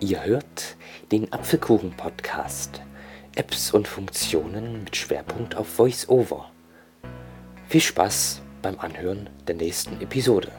Ihr 0.00 0.24
hört 0.24 0.76
den 1.10 1.32
Apfelkuchen-Podcast. 1.32 2.82
Apps 3.34 3.72
und 3.72 3.88
Funktionen 3.88 4.84
mit 4.84 4.94
Schwerpunkt 4.94 5.56
auf 5.56 5.76
VoiceOver. 5.76 6.52
Viel 7.66 7.80
Spaß 7.80 8.40
beim 8.62 8.78
Anhören 8.78 9.28
der 9.48 9.56
nächsten 9.56 10.00
Episode. 10.00 10.52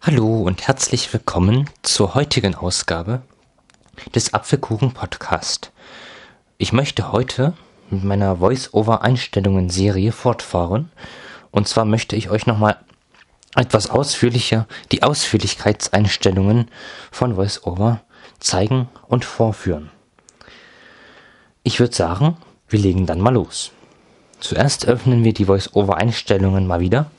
Hallo 0.00 0.42
und 0.42 0.66
herzlich 0.66 1.12
willkommen 1.12 1.70
zur 1.82 2.16
heutigen 2.16 2.56
Ausgabe 2.56 3.22
des 4.16 4.34
Apfelkuchen-Podcast. 4.34 5.70
Ich 6.56 6.72
möchte 6.72 7.12
heute 7.12 7.52
mit 7.88 8.02
meiner 8.02 8.38
Voice-Over-Einstellungen-Serie 8.38 10.10
fortfahren. 10.10 10.90
Und 11.52 11.68
zwar 11.68 11.84
möchte 11.84 12.16
ich 12.16 12.30
euch 12.30 12.46
nochmal 12.46 12.78
etwas 13.54 13.90
ausführlicher 13.90 14.66
die 14.92 15.02
Ausführlichkeitseinstellungen 15.02 16.70
von 17.10 17.36
VoiceOver 17.36 18.00
zeigen 18.38 18.88
und 19.06 19.24
vorführen. 19.24 19.90
Ich 21.62 21.80
würde 21.80 21.94
sagen, 21.94 22.36
wir 22.68 22.78
legen 22.78 23.06
dann 23.06 23.20
mal 23.20 23.34
los. 23.34 23.72
Zuerst 24.40 24.86
öffnen 24.86 25.24
wir 25.24 25.34
die 25.34 25.48
VoiceOver-Einstellungen 25.48 26.66
mal 26.66 26.80
wieder. 26.80 27.10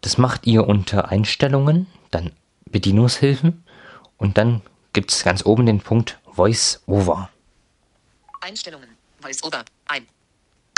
Das 0.00 0.18
macht 0.18 0.46
ihr 0.46 0.66
unter 0.66 1.08
Einstellungen, 1.08 1.86
dann 2.10 2.32
Bedienungshilfen 2.66 3.64
und 4.16 4.38
dann 4.38 4.62
gibt 4.92 5.12
es 5.12 5.24
ganz 5.24 5.44
oben 5.44 5.66
den 5.66 5.80
Punkt 5.80 6.18
VoiceOver. 6.26 7.30
Einstellungen. 8.40 8.88
VoiceOver. 9.20 9.64
Ein. 9.86 10.06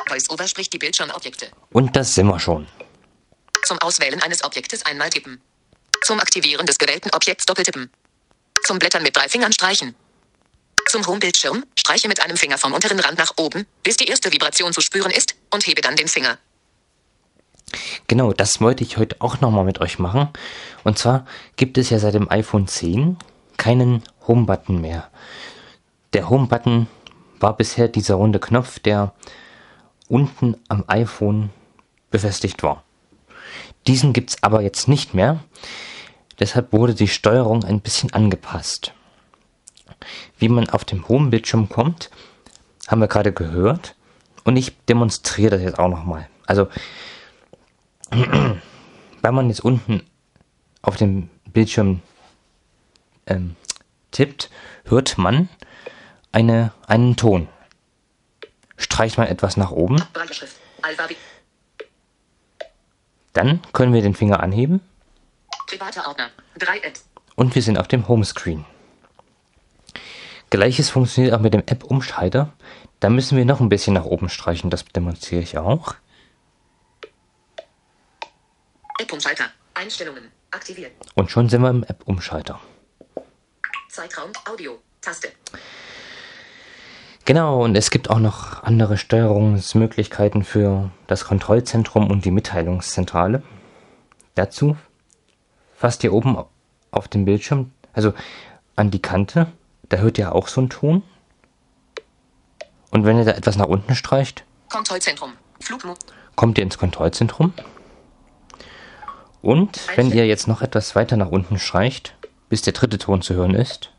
VoiceOver 0.09 0.49
spricht 0.49 0.73
die 0.73 0.79
Bildschirmobjekte. 0.79 1.49
Und 1.71 1.95
das 1.95 2.15
sind 2.15 2.27
wir 2.27 2.40
schon. 2.40 2.66
Zum 3.73 3.80
Auswählen 3.80 4.20
eines 4.20 4.45
Objektes 4.45 4.84
einmal 4.84 5.09
tippen. 5.09 5.40
Zum 6.02 6.20
Aktivieren 6.20 6.66
des 6.66 6.76
gewählten 6.76 7.09
Objekts 7.15 7.46
doppeltippen. 7.46 7.90
Zum 8.65 8.78
Blättern 8.78 9.02
mit 9.02 9.16
drei 9.16 9.30
Fingern 9.30 9.51
streichen. 9.51 9.95
Zum 10.90 11.06
Homebildschirm 11.06 11.65
streiche 11.74 12.06
mit 12.06 12.20
einem 12.20 12.37
Finger 12.37 12.59
vom 12.59 12.74
unteren 12.74 13.00
Rand 13.00 13.16
nach 13.16 13.32
oben, 13.38 13.66
bis 13.82 13.96
die 13.96 14.09
erste 14.09 14.30
Vibration 14.30 14.74
zu 14.74 14.82
spüren 14.82 15.10
ist, 15.10 15.37
und 15.50 15.66
hebe 15.66 15.80
dann 15.80 15.96
den 15.96 16.06
Finger. 16.06 16.37
Genau, 18.09 18.34
das 18.34 18.60
wollte 18.60 18.84
ich 18.84 18.98
heute 18.98 19.16
auch 19.20 19.40
nochmal 19.40 19.65
mit 19.65 19.80
euch 19.80 19.98
machen. 19.98 20.28
Und 20.84 20.98
zwar 20.98 21.24
gibt 21.56 21.78
es 21.78 21.88
ja 21.88 21.98
seit 21.98 22.12
dem 22.12 22.30
iPhone 22.30 22.68
10 22.68 23.16
keinen 23.56 24.02
Home-Button 24.28 24.82
mehr. 24.82 25.10
Der 26.12 26.28
Home-Button 26.28 26.88
war 27.40 27.56
bisher 27.56 27.88
dieser 27.88 28.16
runde 28.16 28.38
Knopf, 28.38 28.80
der 28.80 29.15
unten 30.09 30.59
am 30.68 30.84
iPhone 30.88 31.48
befestigt 32.10 32.62
war. 32.62 32.84
Diesen 33.87 34.13
gibt 34.13 34.30
es 34.30 34.43
aber 34.43 34.63
jetzt 34.63 34.88
nicht 34.88 35.15
mehr. 35.15 35.43
Deshalb 36.38 36.73
wurde 36.73 36.95
die 36.95 37.09
Steuerung 37.09 37.65
ein 37.65 37.80
bisschen 37.80 38.13
angepasst. 38.13 38.93
Wie 40.38 40.49
man 40.49 40.68
auf 40.68 40.85
dem 40.85 41.07
Home-Bildschirm 41.09 41.68
kommt, 41.68 42.10
haben 42.88 43.01
wir 43.01 43.09
gerade 43.09 43.33
gehört. 43.33 43.95
Und 44.45 44.57
ich 44.57 44.77
demonstriere 44.87 45.51
das 45.51 45.63
jetzt 45.63 45.79
auch 45.79 45.88
nochmal. 45.88 46.29
Also, 46.46 46.68
wenn 48.10 49.35
man 49.35 49.49
jetzt 49.49 49.65
unten 49.65 50.02
auf 50.80 50.96
dem 50.96 51.30
Bildschirm 51.52 52.02
ähm, 53.27 53.57
tippt, 54.10 54.51
hört 54.85 55.16
man 55.18 55.49
eine, 56.33 56.73
einen 56.87 57.16
Ton. 57.16 57.49
Streicht 58.77 59.16
man 59.18 59.29
etwas 59.29 59.57
nach 59.57 59.71
oben. 59.71 60.02
Dann 63.33 63.61
können 63.73 63.93
wir 63.93 64.03
den 64.03 64.15
Finger 64.15 64.41
anheben. 64.41 64.81
Private 65.66 66.06
Ordner. 66.06 66.31
Drei 66.59 66.79
Apps. 66.79 67.06
Und 67.34 67.55
wir 67.55 67.62
sind 67.62 67.79
auf 67.79 67.89
dem 67.89 68.09
Homescreen. 68.09 68.65
Gleiches 70.51 70.91
funktioniert 70.91 71.33
auch 71.34 71.41
mit 71.41 71.55
dem 71.55 71.62
App-Umschalter. 71.65 72.53
Da 73.01 73.09
müssen 73.09 73.39
wir 73.39 73.47
noch 73.47 73.61
ein 73.61 73.71
bisschen 73.71 73.95
nach 73.95 74.05
oben 74.05 74.29
streichen. 74.29 74.69
Das 74.69 74.84
demonstriere 74.84 75.43
ich 75.43 75.56
auch. 75.56 75.95
App-Umschalter. 78.99 79.47
Einstellungen. 79.75 80.31
Aktivieren. 80.51 80.93
Und 81.15 81.31
schon 81.31 81.49
sind 81.49 81.62
wir 81.62 81.71
im 81.71 81.85
App-Umschalter. 81.85 82.61
Zeitraum. 83.89 84.31
Audio. 84.47 84.79
Taste. 85.01 85.33
Genau, 87.25 87.62
und 87.62 87.77
es 87.77 87.91
gibt 87.91 88.10
auch 88.10 88.19
noch 88.19 88.65
andere 88.65 88.99
Steuerungsmöglichkeiten 88.99 90.43
für 90.43 90.91
das 91.06 91.25
Kontrollzentrum 91.25 92.10
und 92.10 92.25
die 92.25 92.33
Mitteilungszentrale. 92.33 93.43
Dazu 94.34 94.77
fasst 95.77 96.03
ihr 96.03 96.12
oben 96.12 96.37
auf 96.91 97.06
dem 97.06 97.25
Bildschirm, 97.25 97.71
also 97.93 98.12
an 98.75 98.91
die 98.91 99.00
Kante, 99.00 99.47
da 99.88 99.99
hört 99.99 100.19
ihr 100.19 100.34
auch 100.34 100.49
so 100.49 100.62
einen 100.62 100.71
Ton. 100.71 101.03
Und 102.91 103.05
wenn 103.05 103.19
ihr 103.19 103.25
da 103.25 103.32
etwas 103.32 103.56
nach 103.56 103.66
unten 103.69 103.94
streicht, 103.94 104.44
kommt 106.34 106.59
ihr 106.59 106.65
ins 106.65 106.78
Kontrollzentrum. 106.78 107.53
Und 109.43 109.81
wenn 109.97 110.11
ihr 110.11 110.27
jetzt 110.27 110.49
noch 110.49 110.61
etwas 110.61 110.97
weiter 110.97 111.16
nach 111.16 111.31
unten 111.31 111.59
streicht, 111.59 112.16
bis 112.49 112.62
der 112.62 112.72
dritte 112.72 112.99
Ton 112.99 113.22
zu 113.22 113.34
hören 113.34 113.55
ist, 113.55 113.92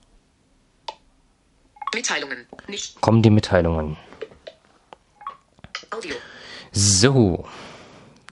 Mitteilungen. 1.94 2.48
Nicht. 2.68 3.00
kommen 3.02 3.22
die 3.22 3.30
Mitteilungen. 3.30 3.98
Audio. 5.92 6.16
So, 6.72 7.48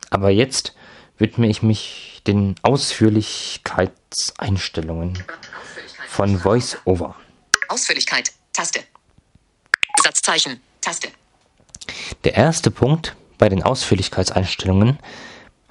aber 0.10 0.32
jetzt 0.32 0.74
widme 1.18 1.48
ich 1.48 1.62
mich 1.62 2.22
den 2.26 2.56
Ausführlichkeitseinstellungen 2.64 5.10
Ausführlichkeit. 5.12 6.10
von 6.10 6.44
VoiceOver. 6.44 7.16
Ausführlichkeit. 7.68 8.32
Taste. 8.54 8.80
Satzzeichen. 10.04 10.60
Taste. 10.82 11.10
Der 12.24 12.34
erste 12.36 12.72
Punkt 12.72 13.16
bei 13.38 13.50
den 13.50 13.62
Ausführlichkeitseinstellungen 13.64 15.00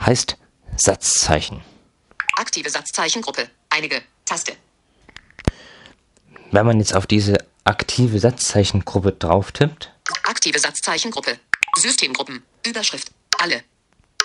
heißt 0.00 0.36
Satzzeichen. 0.76 1.62
Aktive 2.36 2.70
Satzzeichengruppe. 2.70 3.50
Einige. 3.68 4.02
Taste. 4.24 4.52
Wenn 6.52 6.66
man 6.66 6.78
jetzt 6.78 6.94
auf 6.94 7.06
diese 7.06 7.38
aktive 7.70 8.18
Satzzeichengruppe 8.18 9.12
drauf 9.12 9.52
tippt, 9.52 9.92
Aktive 10.24 10.58
Satzzeichengruppe. 10.58 11.38
Systemgruppen. 11.78 12.42
Überschrift. 12.66 13.12
Alle. 13.40 13.62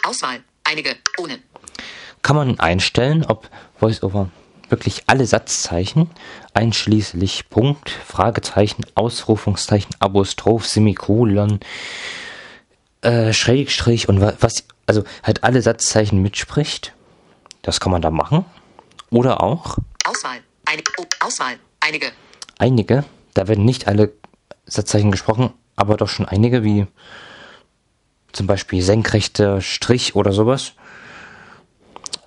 Auswahl. 0.04 0.44
Einige. 0.64 0.96
Ohne. 1.20 1.40
kann 2.24 2.36
man 2.36 2.60
einstellen, 2.60 3.24
ob 3.26 3.50
VoiceOver 3.80 4.30
wirklich 4.70 5.04
alle 5.06 5.28
Satzzeichen, 5.28 6.10
einschließlich 6.56 7.50
Punkt, 7.50 7.92
Fragezeichen, 7.92 8.84
Ausrufungszeichen, 8.96 9.92
Apostroph, 10.00 10.66
Semikolon, 10.66 11.60
äh, 13.02 13.32
Schrägstrich 13.32 14.10
und 14.10 14.22
wa- 14.22 14.34
was, 14.40 14.64
also 14.88 15.04
halt 15.22 15.44
alle 15.44 15.62
Satzzeichen 15.62 16.20
mitspricht. 16.22 16.94
Das 17.62 17.80
kann 17.80 17.92
man 17.92 18.02
da 18.02 18.10
machen. 18.10 18.44
Oder 19.12 19.42
auch 19.44 19.78
Auswahl. 20.04 20.40
Einige. 20.66 20.92
Oh, 20.98 21.06
Auswahl. 21.20 21.58
Einige. 21.80 22.12
einige, 22.58 23.04
da 23.36 23.48
werden 23.48 23.66
nicht 23.66 23.88
alle 23.88 24.14
Satzzeichen 24.66 25.12
gesprochen, 25.12 25.54
aber 25.76 25.98
doch 25.98 26.10
schon 26.10 26.26
einige, 26.26 26.64
wie 26.64 26.88
zum 28.32 28.48
Beispiel 28.48 28.82
senkrechter 28.82 29.62
Strich 29.62 30.16
oder 30.16 30.32
sowas. 30.32 30.74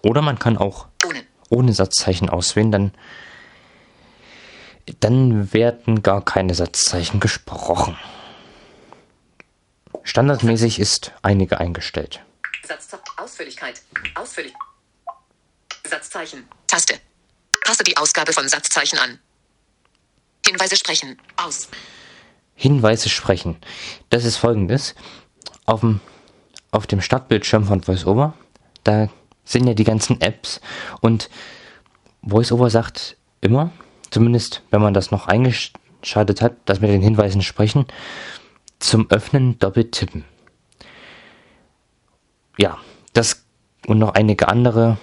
Oder 0.03 0.23
man 0.23 0.39
kann 0.39 0.57
auch 0.57 0.87
Ohne. 1.05 1.25
ohne 1.49 1.73
Satzzeichen 1.73 2.29
auswählen, 2.29 2.71
dann, 2.71 2.93
dann 5.01 5.53
werden 5.53 6.03
gar 6.03 6.25
keine 6.25 6.55
Satzzeichen 6.55 7.19
gesprochen. 7.21 7.99
Standardmäßig 10.05 10.79
ist 10.79 11.13
einige 11.23 11.59
eingestellt. 11.59 12.23
Satz. 12.65 12.89
Ausführlichkeit. 13.17 13.83
Ausführlich. 14.15 14.55
Satzzeichen. 15.85 16.47
Taste. 16.67 16.95
Passe 17.65 17.83
die 17.83 17.97
Ausgabe 17.97 18.33
von 18.33 18.49
Satzzeichen 18.49 18.99
an. 18.99 19.19
Hinweise 20.49 20.77
sprechen. 20.77 21.19
Aus. 21.37 21.69
Hinweise 22.55 23.09
sprechen. 23.09 23.57
Das 24.09 24.25
ist 24.25 24.37
folgendes. 24.37 24.95
Auf 25.67 25.81
dem, 25.81 26.01
auf 26.71 26.87
dem 26.87 27.03
Startbildschirm 27.03 27.65
von 27.65 27.87
VoiceOver, 27.87 28.35
da 28.83 29.09
sind 29.45 29.67
ja 29.67 29.75
die 29.75 29.85
ganzen 29.85 30.21
Apps 30.21 30.61
und 31.01 31.29
VoiceOver 32.23 32.71
sagt 32.71 33.17
immer, 33.41 33.71
zumindest 34.11 34.63
wenn 34.71 34.81
man 34.81 34.95
das 34.95 35.11
noch 35.11 35.27
eingeschaltet 35.29 36.41
hat, 36.41 36.57
dass 36.65 36.81
mit 36.81 36.91
den 36.91 37.03
Hinweisen 37.03 37.43
sprechen, 37.43 37.87
zum 38.79 39.11
Öffnen 39.11 39.59
doppelt 39.59 39.93
tippen. 39.93 40.25
Ja, 42.57 42.79
das 43.13 43.45
und 43.87 43.99
noch 43.99 44.15
einige 44.15 44.49
andere 44.49 44.97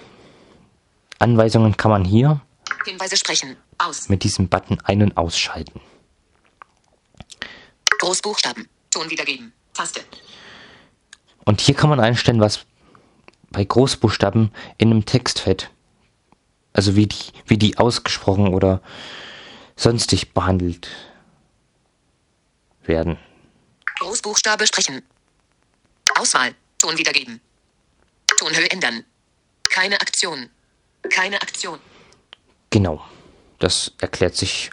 Anweisungen 1.18 1.76
kann 1.76 1.90
man 1.90 2.04
hier 2.04 2.40
Hinweise 2.86 3.16
sprechen. 3.16 3.56
Aus. 3.78 4.08
mit 4.08 4.22
diesem 4.24 4.48
Button 4.48 4.80
ein- 4.84 5.02
und 5.02 5.16
ausschalten. 5.16 5.80
Großbuchstaben. 7.98 8.68
Ton 8.90 9.10
wiedergeben. 9.10 9.52
Taste. 9.74 10.00
Und 11.44 11.60
hier 11.60 11.74
kann 11.74 11.90
man 11.90 12.00
einstellen, 12.00 12.40
was 12.40 12.64
bei 13.50 13.64
Großbuchstaben 13.64 14.50
in 14.78 14.90
einem 14.90 15.04
Textfeld. 15.04 15.70
Also 16.72 16.96
wie 16.96 17.06
die, 17.06 17.32
wie 17.46 17.58
die 17.58 17.78
ausgesprochen 17.78 18.52
oder 18.52 18.82
sonstig 19.76 20.32
behandelt 20.32 20.88
werden. 22.84 23.18
Großbuchstabe 24.00 24.66
sprechen. 24.66 25.02
Auswahl. 26.18 26.54
Ton 26.78 26.98
wiedergeben. 26.98 27.40
Tonhöhe 28.38 28.70
ändern. 28.70 29.04
Keine 29.70 30.00
Aktion. 30.00 30.50
Keine 31.10 31.40
Aktion. 31.40 31.78
Genau. 32.76 33.02
Das 33.58 33.92
erklärt 34.02 34.36
sich, 34.36 34.68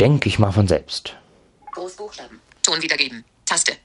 denke 0.00 0.28
ich 0.28 0.40
mal, 0.40 0.50
von 0.50 0.66
selbst. 0.66 1.14
Großbuchstaben. 1.70 2.40
Ton 2.64 2.82
wiedergeben. 2.82 3.24
Taste. 3.46 3.76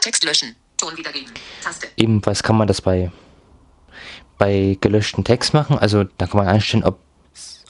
Text 0.00 0.22
löschen. 0.22 0.54
Ton 0.76 0.96
wiedergeben. 0.96 1.32
Taste. 1.64 1.88
Ebenfalls 1.96 2.44
kann 2.44 2.56
man 2.56 2.68
das 2.68 2.80
bei, 2.80 3.10
bei 4.38 4.78
gelöschten 4.80 5.24
Text 5.24 5.52
machen. 5.52 5.76
Also 5.76 6.04
da 6.04 6.28
kann 6.28 6.36
man 6.36 6.46
einstellen, 6.46 6.84
ob, 6.84 7.00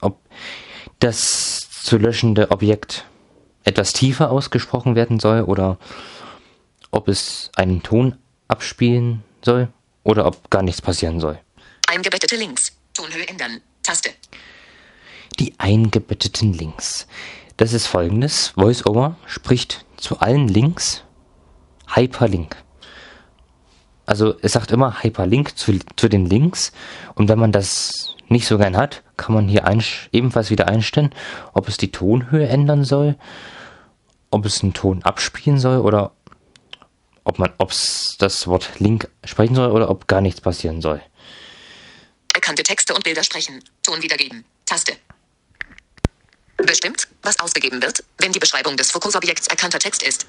ob 0.02 0.20
das 0.98 1.66
zu 1.70 1.96
löschende 1.96 2.50
Objekt 2.50 3.06
etwas 3.64 3.94
tiefer 3.94 4.30
ausgesprochen 4.30 4.96
werden 4.96 5.19
soll 5.19 5.40
oder 5.40 5.78
ob 6.90 7.08
es 7.08 7.50
einen 7.56 7.82
Ton 7.82 8.19
abspielen 8.48 9.24
soll 9.42 9.69
oder 10.04 10.26
ob 10.26 10.50
gar 10.50 10.62
nichts 10.62 10.82
passieren 10.82 11.20
soll. 11.20 11.40
Eingebettete 11.86 12.36
Links. 12.36 12.76
Tonhöhe 12.92 13.26
ändern. 13.26 13.62
Taste. 13.82 14.10
Die 15.38 15.55
eingebetteten 15.58 16.52
Links. 16.52 17.06
Das 17.56 17.73
ist 17.73 17.87
folgendes. 17.87 18.52
VoiceOver 18.56 19.17
spricht 19.26 19.84
zu 19.96 20.20
allen 20.20 20.49
Links 20.49 21.05
Hyperlink. 21.94 22.56
Also 24.05 24.34
es 24.40 24.52
sagt 24.52 24.70
immer 24.70 25.02
Hyperlink 25.02 25.56
zu, 25.56 25.78
zu 25.96 26.08
den 26.08 26.26
Links 26.26 26.73
und 27.14 27.28
wenn 27.28 27.38
man 27.38 27.52
das 27.52 28.14
nicht 28.28 28.46
so 28.46 28.58
gern 28.58 28.76
hat, 28.76 29.02
kann 29.17 29.34
man 29.34 29.49
hier 29.49 29.64
ebenfalls 30.12 30.50
wieder 30.50 30.69
einstellen, 30.69 31.14
ob 31.52 31.69
es 31.69 31.76
die 31.76 31.90
Tonhöhe 31.90 32.49
ändern 32.49 32.84
soll, 32.84 33.17
ob 34.31 34.44
es 34.44 34.62
einen 34.62 34.75
Ton 34.75 35.02
abspielen 35.02 35.58
soll 35.58 35.81
oder 35.81 36.12
ob 37.25 37.38
man 37.38 37.52
ob's 37.58 38.17
das 38.19 38.46
Wort 38.46 38.79
Link 38.79 39.08
sprechen 39.25 39.56
soll 39.56 39.70
oder 39.72 39.90
ob 39.90 40.06
gar 40.06 40.20
nichts 40.20 40.40
passieren 40.40 40.81
soll. 40.81 41.02
Erkannte 42.32 42.62
Texte 42.62 42.94
und 42.94 43.02
Bilder 43.02 43.25
sprechen. 43.25 43.62
Ton 43.82 44.02
wiedergeben. 44.02 44.44
Taste. 44.67 44.93
Bestimmt, 46.56 47.08
was 47.23 47.38
ausgegeben 47.38 47.82
wird, 47.82 48.03
wenn 48.19 48.32
die 48.32 48.38
Beschreibung 48.38 48.76
des 48.76 48.91
Fokusobjekts 48.91 49.47
erkannter 49.49 49.79
Text 49.79 50.03
ist. 50.03 50.26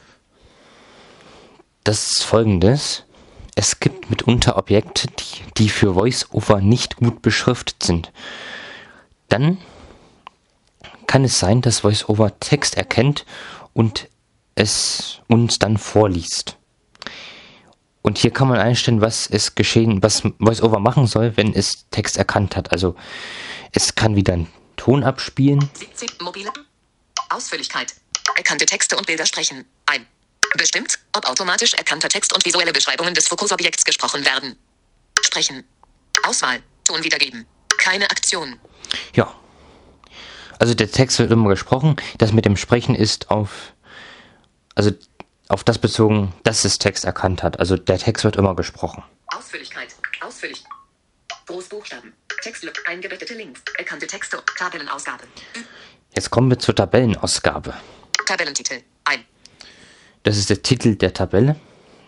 Das 1.83 2.07
ist 2.07 2.23
folgendes. 2.23 3.03
Es 3.55 3.79
gibt 3.79 4.09
mitunter 4.09 4.57
Objekte, 4.57 5.07
die, 5.07 5.43
die 5.57 5.69
für 5.69 5.95
VoiceOver 5.95 6.61
nicht 6.61 6.97
gut 6.97 7.21
beschriftet 7.21 7.81
sind. 7.81 8.11
Dann 9.29 9.57
kann 11.07 11.23
es 11.23 11.39
sein, 11.39 11.61
dass 11.61 11.83
VoiceOver 11.83 12.39
Text 12.39 12.75
erkennt 12.75 13.25
und 13.73 14.09
es 14.55 15.21
uns 15.27 15.59
dann 15.59 15.77
vorliest. 15.77 16.57
Und 18.01 18.17
hier 18.17 18.31
kann 18.31 18.47
man 18.47 18.59
einstellen, 18.59 19.01
was 19.01 19.27
es 19.27 19.55
geschehen, 19.55 20.03
was 20.03 20.23
VoiceOver 20.39 20.79
machen 20.79 21.07
soll, 21.07 21.35
wenn 21.35 21.53
es 21.53 21.85
Text 21.91 22.17
erkannt 22.17 22.55
hat. 22.55 22.71
Also 22.71 22.95
es 23.71 23.95
kann 23.95 24.15
wieder 24.15 24.33
einen 24.33 24.47
Ton 24.77 25.03
abspielen. 25.03 25.69
17 25.73 26.09
mobile. 26.21 26.51
Ausführlichkeit. 27.29 27.93
Erkannte 28.35 28.65
Texte 28.65 28.95
und 28.95 29.05
Bilder 29.05 29.25
sprechen. 29.25 29.65
Ein. 29.85 30.05
Bestimmt, 30.55 30.99
ob 31.13 31.27
automatisch 31.27 31.73
erkannter 31.73 32.07
Text 32.07 32.33
und 32.33 32.45
visuelle 32.45 32.71
Beschreibungen 32.71 33.13
des 33.13 33.27
Fokusobjekts 33.27 33.83
gesprochen 33.83 34.25
werden. 34.25 34.55
Sprechen. 35.21 35.65
Auswahl. 36.23 36.61
Ton 36.85 37.03
wiedergeben. 37.03 37.45
Keine 37.77 38.09
Aktion. 38.09 38.59
Ja. 39.13 39.33
Also 40.59 40.73
der 40.73 40.89
Text 40.89 41.19
wird 41.19 41.31
immer 41.31 41.49
gesprochen. 41.49 41.97
Das 42.17 42.31
mit 42.31 42.45
dem 42.45 42.55
Sprechen 42.55 42.95
ist 42.95 43.29
auf, 43.29 43.73
also 44.73 44.91
auf 45.49 45.63
das 45.63 45.79
bezogen, 45.79 46.33
dass 46.43 46.65
es 46.65 46.79
Text 46.79 47.05
erkannt 47.05 47.43
hat. 47.43 47.59
Also 47.59 47.77
der 47.77 47.99
Text 47.99 48.23
wird 48.23 48.37
immer 48.37 48.55
gesprochen. 48.55 49.03
Ausführlichkeit. 49.27 49.95
Ausführlich. 50.21 50.63
Großbuchstaben. 51.45 52.13
Textlücke. 52.47 52.81
Eingebettete 52.87 53.33
Links. 53.33 53.61
Erkannte 53.77 54.07
Texte. 54.07 54.41
Tabellenausgabe. 54.57 55.25
Jetzt 56.15 56.29
kommen 56.29 56.49
wir 56.49 56.57
zur 56.57 56.73
Tabellenausgabe. 56.73 57.73
Tabellentitel. 58.25 58.83
Ein. 59.03 59.25
Das 60.23 60.37
ist 60.37 60.49
der 60.49 60.63
Titel 60.63 60.95
der 60.95 61.13
Tabelle. 61.13 61.57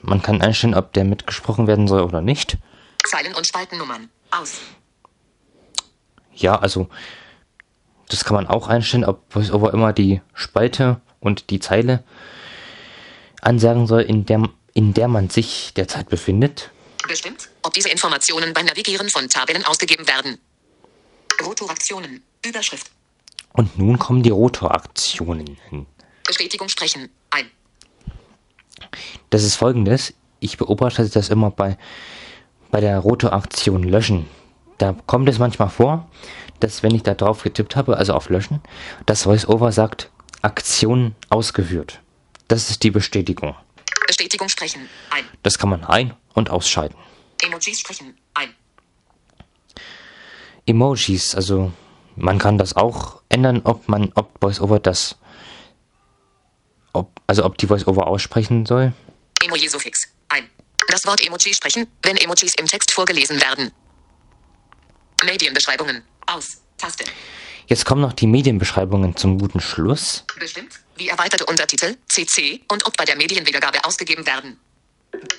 Man 0.02 0.22
kann 0.22 0.42
einstellen, 0.42 0.76
ob 0.76 0.94
der 0.94 1.04
mitgesprochen 1.04 1.68
werden 1.68 1.90
soll 1.90 2.04
oder 2.04 2.22
nicht. 2.22 2.58
Zeilen 3.06 3.36
und 3.36 3.46
Spaltennummern. 3.46 4.10
Aus. 4.32 4.60
Ja, 6.34 6.58
also 6.58 6.88
das 8.08 8.24
kann 8.24 8.36
man 8.36 8.48
auch 8.48 8.70
einstellen, 8.70 9.04
ob 9.04 9.24
VoiceOver 9.36 9.74
immer 9.74 9.92
die 9.92 10.22
Spalte 10.34 11.02
und 11.20 11.50
die 11.50 11.60
Zeile 11.60 12.06
ansagen 13.42 13.88
soll, 13.88 14.04
in 14.04 14.26
der, 14.26 14.48
in 14.74 14.94
der 14.94 15.10
man 15.10 15.30
sich 15.30 15.74
derzeit 15.74 16.08
befindet. 16.08 16.72
Bestimmt, 17.06 17.50
ob 17.70 17.74
diese 17.76 17.90
Informationen 17.90 18.52
beim 18.52 18.66
Navigieren 18.66 19.12
von 19.12 19.30
Tabellen 19.30 19.64
ausgegeben 19.64 20.08
werden. 20.08 20.40
Rotoraktionen. 21.46 22.24
Überschrift. 22.44 22.90
Und 23.54 23.78
nun 23.78 24.00
kommen 24.00 24.24
die 24.24 24.32
Rotoraktionen 24.32 25.56
hin. 25.70 25.86
Bestätigung 26.26 26.68
sprechen. 26.68 27.10
Ein. 27.30 27.52
Das 29.30 29.44
ist 29.44 29.56
folgendes. 29.56 30.16
Ich 30.40 30.58
beobachte 30.58 31.08
das 31.08 31.30
immer 31.30 31.52
bei, 31.52 31.78
bei 32.72 32.82
der 32.82 32.98
Rotoraktion 32.98 33.84
löschen. 33.84 34.26
Da 34.80 34.96
kommt 35.06 35.30
es 35.30 35.38
manchmal 35.38 35.70
vor, 35.70 36.10
dass 36.62 36.82
wenn 36.82 36.96
ich 36.96 37.04
da 37.04 37.14
drauf 37.14 37.44
getippt 37.44 37.76
habe, 37.76 37.98
also 37.98 38.14
auf 38.14 38.30
löschen, 38.30 38.64
das 39.06 39.28
VoiceOver 39.28 39.72
sagt 39.72 40.10
Aktion 40.42 41.14
ausgeführt. 41.30 42.00
Das 42.48 42.72
ist 42.72 42.82
die 42.82 42.90
Bestätigung. 42.90 43.56
Bestätigung 44.08 44.50
sprechen. 44.50 44.90
Ein. 45.12 45.26
Das 45.44 45.60
kann 45.60 45.70
man 45.70 45.84
ein- 45.84 46.16
und 46.34 46.50
ausschalten. 46.50 46.98
Emojis 47.42 47.80
sprechen. 47.80 48.18
Ein. 48.34 48.56
Emojis, 50.66 51.36
also 51.36 51.72
man 52.16 52.38
kann 52.38 52.58
das 52.58 52.76
auch 52.76 53.22
ändern, 53.30 53.62
ob 53.64 53.88
man, 53.88 54.12
ob 54.16 54.42
VoiceOver 54.42 54.80
das, 54.80 55.18
ob, 56.94 57.20
also 57.28 57.46
ob 57.46 57.58
die 57.58 57.70
VoiceOver 57.70 58.08
aussprechen 58.08 58.66
soll. 58.66 58.94
Emoji-Suffix. 59.44 60.08
Ein. 60.28 60.50
Das 60.90 61.06
Wort 61.06 61.26
Emoji 61.26 61.54
sprechen, 61.54 61.88
wenn 62.04 62.18
Emojis 62.18 62.54
im 62.56 62.66
Text 62.66 62.92
vorgelesen 62.92 63.40
werden. 63.42 63.72
Medienbeschreibungen. 65.24 66.04
Aus. 66.28 66.62
Taste. 66.78 67.04
Jetzt 67.68 67.86
kommen 67.86 68.02
noch 68.02 68.14
die 68.14 68.26
Medienbeschreibungen 68.26 69.16
zum 69.16 69.38
guten 69.38 69.60
Schluss. 69.60 70.26
Bestimmt, 70.40 70.80
wie 70.96 71.10
erweiterte 71.10 71.46
Untertitel, 71.46 71.98
CC 72.08 72.62
und 72.72 72.86
ob 72.86 72.98
bei 72.98 73.06
der 73.06 73.16
Medienwiedergabe 73.16 73.84
ausgegeben 73.84 74.26
werden. 74.26 74.60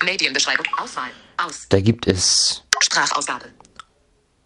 Medienbeschreibung. 0.04 0.66
Auswahl. 0.78 1.10
Aus. 1.36 1.66
Da 1.68 1.80
gibt 1.80 2.06
es 2.06 2.62
Sprachausgabe. 2.80 3.46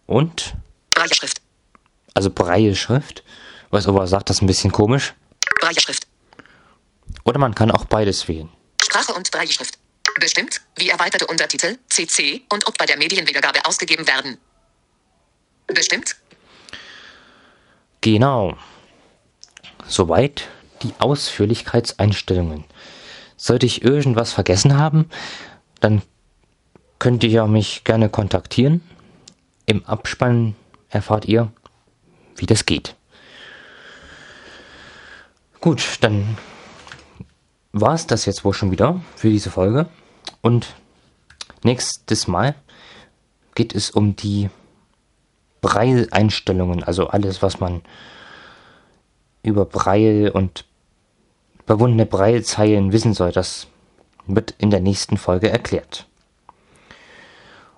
und, 0.05 0.55
Brailleschrift. 0.91 1.41
also 2.13 2.29
Braille-Schrift. 2.29 3.23
VoiceOver 3.71 4.07
sagt 4.07 4.29
das 4.29 4.41
ein 4.41 4.47
bisschen 4.47 4.71
komisch. 4.71 5.13
Brailleschrift. 5.59 6.07
Oder 7.23 7.39
man 7.39 7.55
kann 7.55 7.71
auch 7.71 7.85
beides 7.85 8.27
wählen. 8.27 8.49
Sprache 8.81 9.13
und 9.13 9.29
Brailleschrift. 9.31 9.77
Bestimmt, 10.19 10.61
wie 10.77 10.89
erweiterte 10.89 11.27
Untertitel, 11.27 11.77
CC 11.89 12.43
und 12.49 12.65
ob 12.67 12.77
bei 12.77 12.85
der 12.85 12.97
Medienwiedergabe 12.97 13.65
ausgegeben 13.65 14.07
werden. 14.07 14.37
Bestimmt, 15.67 16.15
Genau. 18.01 18.55
Soweit 19.87 20.47
die 20.83 20.93
Ausführlichkeitseinstellungen. 20.99 22.63
Sollte 23.45 23.67
ich 23.67 23.83
irgendwas 23.83 24.33
vergessen 24.33 24.75
haben, 24.75 25.07
dann 25.79 26.01
könnt 26.97 27.23
ihr 27.23 27.45
mich 27.45 27.83
gerne 27.83 28.09
kontaktieren. 28.09 28.81
Im 29.67 29.85
Abspann 29.85 30.55
erfahrt 30.89 31.25
ihr, 31.25 31.51
wie 32.37 32.47
das 32.47 32.65
geht. 32.65 32.95
Gut, 35.61 35.99
dann 36.01 36.39
war 37.71 37.93
es 37.93 38.07
das 38.07 38.25
jetzt 38.25 38.43
wohl 38.45 38.55
schon 38.55 38.71
wieder 38.71 38.99
für 39.15 39.29
diese 39.29 39.51
Folge. 39.51 39.89
Und 40.41 40.73
nächstes 41.63 42.27
Mal 42.27 42.55
geht 43.53 43.75
es 43.75 43.91
um 43.91 44.15
die 44.15 44.49
Braille-Einstellungen, 45.61 46.83
also 46.83 47.09
alles, 47.09 47.43
was 47.43 47.59
man 47.59 47.83
über 49.43 49.65
Braille 49.65 50.33
und 50.33 50.65
verbundene 51.65 52.05
Braille-Zeilen 52.05 52.91
wissen 52.91 53.13
soll, 53.13 53.31
das 53.31 53.67
wird 54.27 54.53
in 54.57 54.69
der 54.69 54.79
nächsten 54.79 55.17
Folge 55.17 55.49
erklärt. 55.49 56.07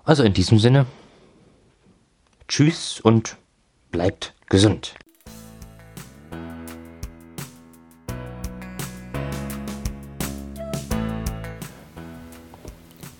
Also 0.04 0.22
in 0.22 0.32
diesem 0.32 0.58
Sinne, 0.58 0.86
tschüss 2.48 3.00
und 3.00 3.36
bleibt 3.90 4.34
gesund. 4.48 4.94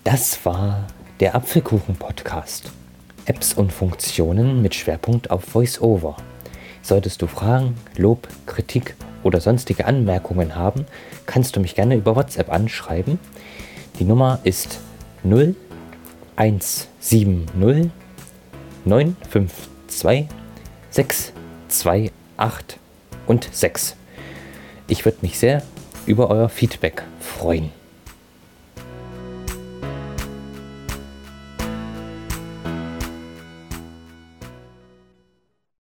Das 0.05 0.43
war 0.47 0.87
Der 1.21 1.35
Apfelkuchen-Podcast. 1.35 2.73
Apps 3.27 3.53
und 3.53 3.73
Funktionen 3.73 4.63
mit 4.63 4.75
Schwerpunkt 4.75 5.31
auf 5.31 5.55
VoiceOver. 5.55 6.17
Solltest 6.81 7.21
du 7.21 7.27
Fragen, 7.27 7.75
Lob, 7.99 8.27
Kritik 8.47 8.97
oder 9.29 9.41
sonstige 9.41 9.85
Anmerkungen 9.85 10.57
haben, 10.57 10.87
kannst 11.27 11.55
du 11.55 11.61
mich 11.61 11.77
gerne 11.77 11.95
über 11.95 12.17
WhatsApp 12.17 12.51
anschreiben. 12.51 13.21
Die 14.01 14.05
Nummer 14.05 14.41
ist 14.43 14.81
0170 15.23 16.89
952 18.85 20.27
628 20.91 22.79
und 23.27 23.49
6. 23.53 23.95
Ich 24.89 25.05
würde 25.05 25.19
mich 25.23 25.39
sehr 25.39 25.63
über 26.07 26.31
euer 26.31 26.49
Feedback 26.49 27.05
freuen. 27.21 27.71